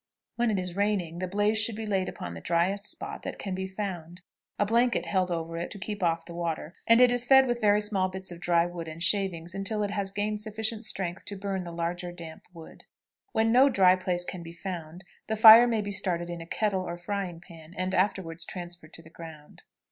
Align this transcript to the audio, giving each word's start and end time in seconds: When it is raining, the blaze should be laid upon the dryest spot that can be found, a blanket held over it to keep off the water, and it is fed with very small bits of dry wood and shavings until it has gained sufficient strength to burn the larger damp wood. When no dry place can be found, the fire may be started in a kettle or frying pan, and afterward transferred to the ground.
When 0.35 0.49
it 0.49 0.57
is 0.57 0.75
raining, 0.75 1.19
the 1.19 1.27
blaze 1.27 1.59
should 1.59 1.75
be 1.75 1.85
laid 1.85 2.09
upon 2.09 2.33
the 2.33 2.41
dryest 2.41 2.85
spot 2.87 3.21
that 3.21 3.37
can 3.37 3.53
be 3.53 3.67
found, 3.67 4.21
a 4.57 4.65
blanket 4.65 5.05
held 5.05 5.29
over 5.29 5.57
it 5.57 5.69
to 5.69 5.77
keep 5.77 6.01
off 6.01 6.25
the 6.25 6.33
water, 6.33 6.73
and 6.87 6.99
it 6.99 7.11
is 7.11 7.23
fed 7.23 7.45
with 7.45 7.61
very 7.61 7.81
small 7.81 8.09
bits 8.09 8.31
of 8.31 8.39
dry 8.39 8.65
wood 8.65 8.87
and 8.87 9.03
shavings 9.03 9.53
until 9.53 9.83
it 9.83 9.91
has 9.91 10.09
gained 10.09 10.41
sufficient 10.41 10.85
strength 10.85 11.23
to 11.25 11.35
burn 11.37 11.61
the 11.65 11.71
larger 11.71 12.11
damp 12.11 12.47
wood. 12.51 12.85
When 13.31 13.51
no 13.51 13.69
dry 13.69 13.95
place 13.95 14.25
can 14.25 14.41
be 14.41 14.53
found, 14.53 15.03
the 15.27 15.35
fire 15.37 15.67
may 15.67 15.81
be 15.81 15.91
started 15.91 16.31
in 16.31 16.41
a 16.41 16.47
kettle 16.47 16.81
or 16.81 16.97
frying 16.97 17.39
pan, 17.39 17.75
and 17.77 17.93
afterward 17.93 18.39
transferred 18.39 18.93
to 18.95 19.03
the 19.03 19.11
ground. 19.11 19.61